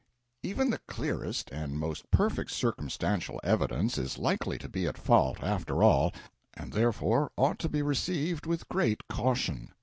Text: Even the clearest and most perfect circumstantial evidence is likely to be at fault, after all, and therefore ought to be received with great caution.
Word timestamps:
Even 0.41 0.71
the 0.71 0.81
clearest 0.87 1.51
and 1.51 1.77
most 1.77 2.09
perfect 2.09 2.49
circumstantial 2.49 3.39
evidence 3.43 3.99
is 3.99 4.17
likely 4.17 4.57
to 4.57 4.67
be 4.67 4.87
at 4.87 4.97
fault, 4.97 5.43
after 5.43 5.83
all, 5.83 6.11
and 6.55 6.73
therefore 6.73 7.29
ought 7.37 7.59
to 7.59 7.69
be 7.69 7.83
received 7.83 8.47
with 8.47 8.67
great 8.67 9.07
caution. 9.07 9.69